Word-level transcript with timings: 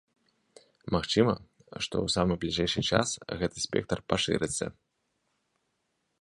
Магчыма, 0.95 1.33
што 1.83 1.95
ў 2.05 2.13
самы 2.15 2.33
бліжэйшы 2.45 2.81
час 2.95 3.09
гэты 3.43 3.57
спектр 3.67 3.97
пашырыцца. 4.15 4.65